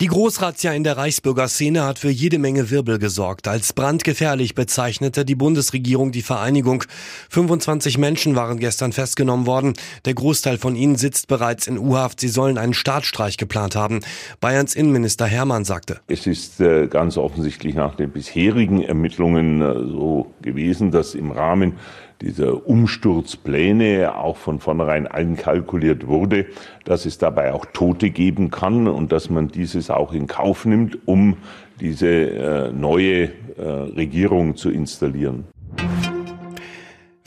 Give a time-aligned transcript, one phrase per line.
[0.00, 3.48] Die Großrazzia in der Reichsbürgerszene hat für jede Menge Wirbel gesorgt.
[3.48, 6.84] Als brandgefährlich bezeichnete die Bundesregierung die Vereinigung.
[7.30, 9.72] 25 Menschen waren gestern festgenommen worden.
[10.04, 12.20] Der Großteil von ihnen sitzt bereits in U-Haft.
[12.20, 13.98] Sie sollen einen Staatsstreich geplant haben.
[14.40, 15.98] Bayerns Innenminister Hermann sagte.
[16.06, 21.72] Es ist äh, ganz offensichtlich nach den bisherigen Ermittlungen äh, so gewesen, dass im Rahmen
[22.20, 26.46] dieser Umsturzpläne auch von vornherein einkalkuliert wurde,
[26.84, 30.98] dass es dabei auch Tote geben kann und dass man dieses auch in Kauf nimmt,
[31.06, 31.36] um
[31.80, 35.44] diese äh, neue äh, Regierung zu installieren.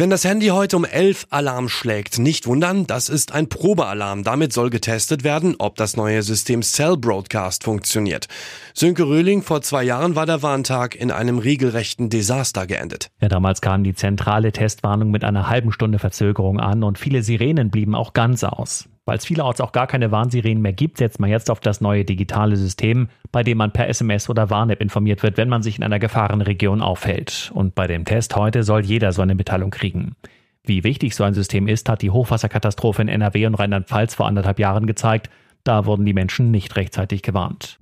[0.00, 4.24] Wenn das Handy heute um 11 Alarm schlägt, nicht wundern, das ist ein Probealarm.
[4.24, 8.26] Damit soll getestet werden, ob das neue System Cell Broadcast funktioniert.
[8.72, 13.10] Sönke Röhling, vor zwei Jahren war der Warntag in einem regelrechten Desaster geendet.
[13.20, 17.70] Ja, damals kam die zentrale Testwarnung mit einer halben Stunde Verzögerung an und viele Sirenen
[17.70, 18.88] blieben auch ganz aus.
[19.10, 22.04] Weil es vielerorts auch gar keine Warnsirenen mehr gibt, setzt man jetzt auf das neue
[22.04, 25.82] digitale System, bei dem man per SMS oder Warn-App informiert wird, wenn man sich in
[25.82, 27.50] einer Gefahrenregion aufhält.
[27.52, 30.14] Und bei dem Test heute soll jeder so eine Mitteilung kriegen.
[30.62, 34.60] Wie wichtig so ein System ist, hat die Hochwasserkatastrophe in NRW und Rheinland-Pfalz vor anderthalb
[34.60, 35.28] Jahren gezeigt.
[35.64, 37.79] Da wurden die Menschen nicht rechtzeitig gewarnt.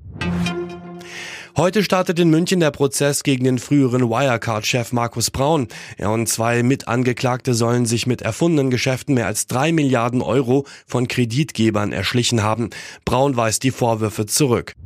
[1.58, 5.66] Heute startet in München der Prozess gegen den früheren Wirecard-Chef Markus Braun.
[5.96, 11.08] Er und zwei Mitangeklagte sollen sich mit erfundenen Geschäften mehr als drei Milliarden Euro von
[11.08, 12.70] Kreditgebern erschlichen haben.
[13.04, 14.76] Braun weist die Vorwürfe zurück.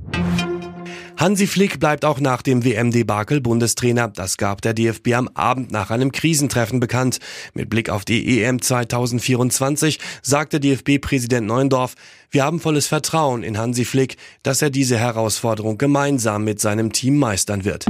[1.17, 4.09] Hansi Flick bleibt auch nach dem WM-Debakel Bundestrainer.
[4.09, 7.19] Das gab der DFB am Abend nach einem Krisentreffen bekannt.
[7.55, 11.95] Mit Blick auf die EM 2024 sagte DFB-Präsident Neundorf,
[12.31, 17.19] wir haben volles Vertrauen in Hansi Flick, dass er diese Herausforderung gemeinsam mit seinem Team
[17.19, 17.87] meistern wird.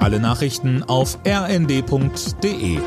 [0.00, 2.78] Alle Nachrichten auf rnd.de